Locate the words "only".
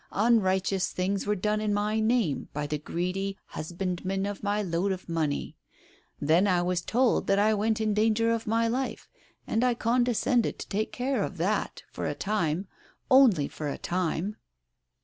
13.11-13.47